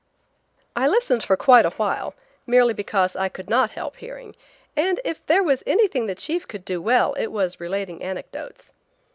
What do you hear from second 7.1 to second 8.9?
it was relating anecdotes.